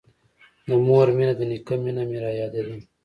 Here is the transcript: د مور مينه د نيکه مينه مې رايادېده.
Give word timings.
د 0.67 0.69
مور 0.85 1.07
مينه 1.17 1.33
د 1.39 1.41
نيکه 1.49 1.75
مينه 1.83 2.03
مې 2.09 2.17
رايادېده. 2.23 2.75